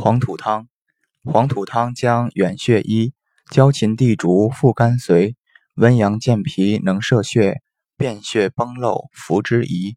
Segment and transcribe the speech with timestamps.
[0.00, 0.68] 黄土汤，
[1.24, 3.14] 黄土汤将远血一，
[3.50, 5.34] 焦秦地竹附肝髓，
[5.74, 7.56] 温阳健脾能摄血，
[7.96, 9.96] 便血崩漏服之宜。